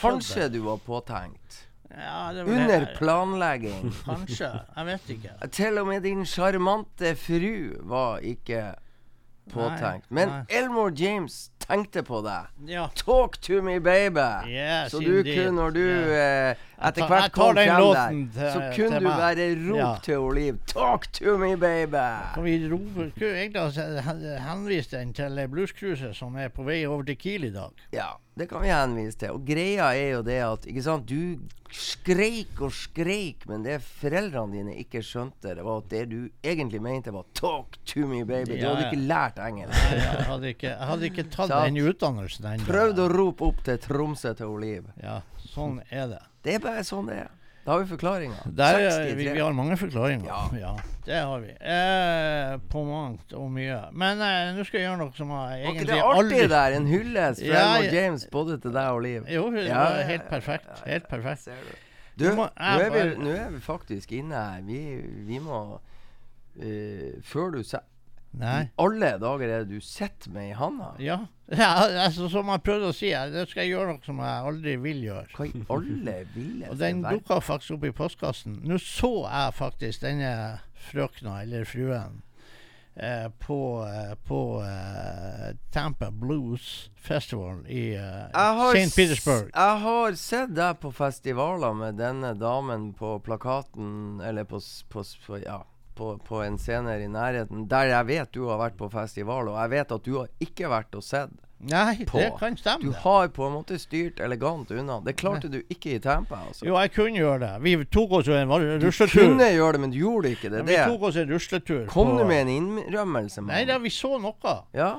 [0.00, 1.66] Kanskje du var påtenkt.
[1.96, 3.92] Ja, det var Under det- planlegging.
[4.04, 4.50] Kanskje.
[4.76, 5.30] Jeg vet ikke.
[5.52, 8.74] Til og med din sjarmante fru var ikke
[9.52, 10.04] påtenkt.
[10.10, 10.42] Men nei.
[10.48, 12.46] Elmore James tenkte på deg.
[12.70, 12.86] Ja.
[12.94, 14.28] Talk to me, baby!
[14.48, 15.34] Yes, så du indeed.
[15.36, 16.50] kunne, når du Yeah.
[16.50, 16.56] eh,
[16.88, 19.94] etter hvert kom frem der, til- så kunne du bare rope Ja.
[20.02, 22.06] til Oliv Talk to me, baby!
[22.34, 27.02] Kan vi rope, Skulle egentlig ha henvist den til bluescruiset som er på vei over
[27.02, 27.70] til Kiel i dag.
[27.92, 28.06] Ja,
[28.36, 29.34] det kan vi henvise til.
[29.36, 31.38] Og greia er jo det at sant, du
[31.72, 36.80] skreik og skreik, men det foreldrene dine ikke skjønte, det var at det du egentlig
[36.84, 38.46] mente, var 'talk to me, baby'.
[38.52, 38.90] Du Ja, hadde ja.
[38.90, 39.72] ikke lært engelsk.
[39.76, 42.66] Nei, jeg hadde ikke, jeg hadde ikke tatt den utdannelsen ennå.
[42.68, 44.84] Prøvd å rope opp til Tromsø til Oliv.
[45.02, 45.20] Ja,
[45.52, 46.22] sånn er det.
[46.42, 47.30] Det er bare sånn det er.
[47.64, 48.40] Da har vi forklaringa.
[48.58, 50.26] Er- vi, vi har mange forklaringer.
[50.26, 50.40] Ja.
[50.58, 50.72] Ja,
[51.06, 51.52] det har vi.
[51.52, 53.76] Eh, på mangt og mye.
[53.92, 56.76] Men eh, nå skal jeg gjøre noe som jeg Var ikke det artig aldri der?
[56.80, 57.94] En hyllest fra Ja, Elmore.
[57.94, 59.30] James både til deg og Liv.
[59.30, 60.82] Jo, det Ja, var helt perfekt.
[60.90, 61.48] Helt perfekt.
[62.18, 62.26] Du.
[62.34, 64.60] Nå, er vi, nå er vi faktisk inne her.
[64.66, 64.82] Vi,
[65.30, 67.80] vi må uh, Før du se-
[68.32, 68.70] Nei.
[68.80, 70.92] Alle dager er det du sitter med i handa?
[71.02, 71.18] Ja.
[71.62, 71.70] ja
[72.06, 75.06] altså, som jeg prøvde å si, det skal jeg gjøre noe som jeg aldri vil
[75.08, 75.28] gjøre.
[75.36, 78.60] Hva i alle ville Og den dukka faktisk opp i postkassen.
[78.64, 80.34] Nå så jeg faktisk denne
[80.88, 82.22] frøkna, eller fruen,
[82.96, 88.96] eh, på, eh, på eh, Tampa Blues Festival i eh, St.
[88.96, 89.52] Petersburg.
[89.52, 95.44] Jeg har sett deg på festivaler med denne damen på plakaten, eller på, på, på
[95.44, 95.60] Ja.
[95.94, 99.58] På, på en scene i nærheten, der jeg vet du har vært på festival, og
[99.60, 101.34] jeg vet at du har ikke vært og sett.
[101.62, 102.18] Nei, på.
[102.18, 102.82] det kan stemme.
[102.82, 104.96] Du har på en måte styrt elegant unna.
[105.04, 106.40] Det klarte du ikke i Tampa.
[106.48, 106.66] Altså.
[106.66, 107.50] Jo, jeg kunne gjøre det.
[107.62, 108.50] Vi tok oss en
[108.82, 109.12] rusletur.
[109.12, 110.50] du kunne gjøre det, men du gjorde ikke.
[110.50, 111.84] Det Ja, vi tok oss en rusletur.
[111.92, 113.54] Kom du med en innrømmelse, Man.
[113.54, 114.56] Nei da, vi så noe.
[114.74, 114.90] Ja.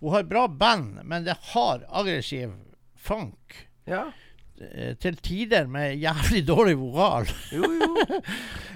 [0.00, 2.56] Hun har bra band, men det har aggressiv
[2.96, 3.60] funk.
[3.86, 4.08] ja.
[4.60, 7.28] Eh, Til tider med jævlig dårlig vokal.
[7.52, 7.96] Jo, jo.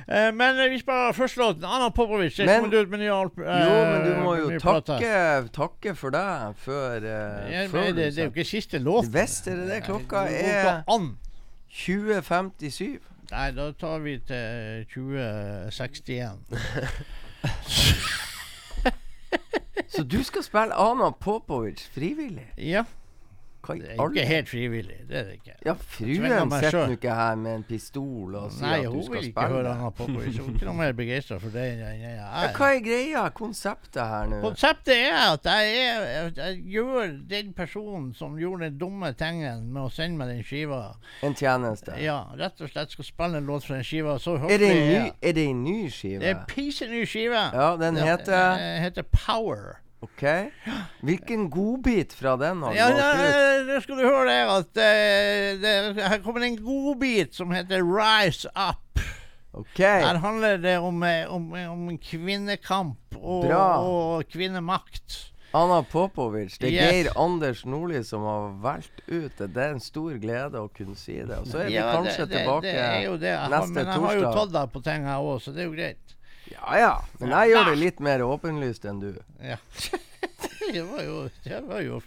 [0.05, 1.63] Eh, men hvis vi spiller først låten.
[1.65, 2.39] Anna Popovic.
[2.39, 6.13] Men, Men- kommer ut med ny Jo, men du eh, må jo takke, takke for
[6.13, 9.09] deg før, uh, Ja, før det, det er jo ikke siste låt.
[9.15, 9.83] Visst er det det.
[9.87, 10.83] Klokka er
[11.73, 12.99] 20.57.
[13.31, 16.53] Nei, da tar vi til 2061.
[19.95, 22.53] Så du skal spille Ana Popovic frivillig?
[22.59, 22.85] Ja.
[23.65, 24.97] Hva i Det er alle ikke helt frivillig.
[25.09, 25.55] Det er det ikke.
[25.65, 29.05] Ja, fruen sitter nå ikke her med en pistol og sier Nei, at du skal
[29.05, 29.15] spille.
[29.15, 29.91] Nei, hun vil ikke høre spille.
[29.97, 30.05] på.
[30.05, 32.53] Hun er ikke noe mer begeistra for det enn jeg Ja, er.
[32.59, 33.23] hva er greia?
[33.39, 34.41] Konseptet her nå?
[34.45, 39.83] Konseptet er at jeg, er, jeg gjør den personen som gjorde den dumme tingen med
[39.87, 40.83] å sende meg den skiva
[41.23, 41.97] En tjeneste?
[42.03, 44.19] Ja, rett og slett skal spille en låt fra den skiva.
[44.19, 46.21] Så Er det en ny, er det en ny skive?
[46.21, 47.47] Det er piseny skive.
[47.55, 49.81] Ja, den heter Den heter Power.
[50.05, 50.25] OK.
[51.05, 53.69] Hvilken godbit fra den har du Ja, valgt ut?
[53.73, 55.75] nå skal du høre det at eh, det,
[56.05, 59.01] her kommer en godbit som heter Rise Up.
[59.55, 59.79] OK.
[59.79, 63.67] Her handler det om, eh, om, om kvinnekamp og, Bra.
[63.87, 65.31] og kvinnemakt.
[65.55, 66.57] Anna Popovic.
[66.59, 66.91] Det er Yes.
[66.91, 69.47] Geir Anders Nordli som har valgt ut det.
[69.55, 71.37] Det er en stor glede å kunne si det.
[71.39, 72.81] Og så er vi Ja, kanskje det, det, tilbake det det.
[72.83, 73.69] Jeg torsdag.
[73.77, 76.04] men jeg har jo tatt deg på ting, jeg òg, så det er jo greit.
[76.53, 79.13] Ja ja, men jeg gjør det litt mer åpenlyst enn du.
[79.43, 79.57] Ja.
[80.75, 82.03] det var jo, det var jo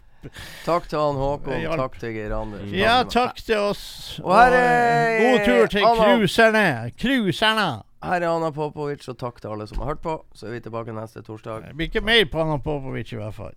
[0.65, 2.71] Takk til han Håkon, takk til Geir Anders.
[2.73, 3.83] Ja, takk til oss.
[4.23, 6.91] Og her eh, er God tur til cruiserne.
[6.99, 7.67] Cruiserne.
[8.03, 10.17] Her er Anna Popovic, og takk til alle som har hørt på.
[10.35, 11.69] Så er vi tilbake neste torsdag.
[11.69, 13.55] Det blir ikke mer på Anna Popovic i hvert fall.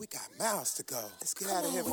[0.00, 1.00] We got miles to go.
[1.20, 1.84] Let's get out of here.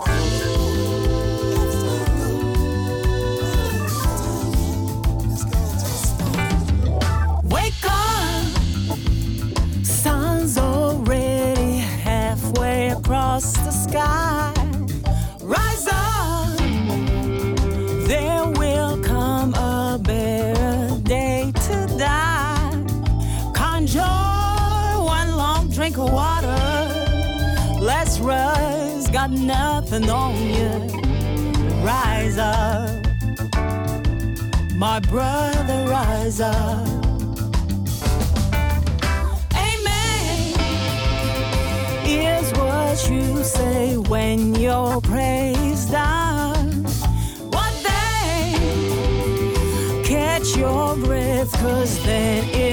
[7.63, 8.45] wake up.
[9.83, 14.53] Sun's already halfway across the sky.
[15.41, 16.57] Rise up.
[18.11, 22.71] There will come a better day to die.
[23.53, 24.01] Conjure
[25.17, 26.63] one long drink of water.
[27.79, 30.73] Let's rise, got nothing on you.
[31.85, 32.89] Rise up.
[34.75, 36.92] My brother, rise up.
[43.13, 46.83] you say when your praise done?
[47.53, 48.55] what they
[50.03, 52.72] catch your breath, cause then it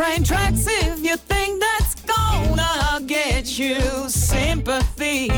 [0.00, 3.78] train tracks if you think that's gonna get you
[4.08, 5.28] sympathy.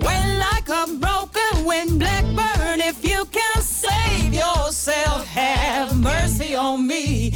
[0.00, 7.34] Well, like a broken winged blackbird, if you can save yourself, have mercy on me.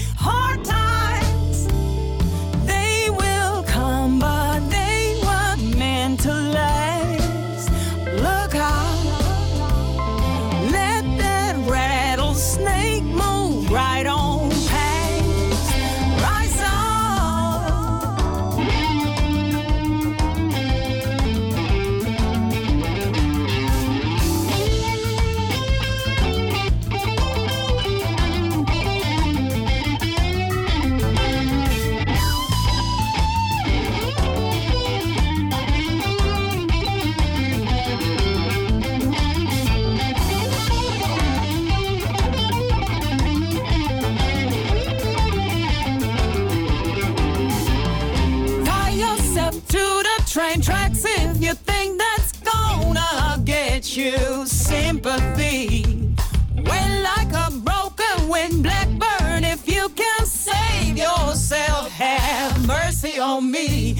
[61.29, 63.97] Yourself, have mercy on me.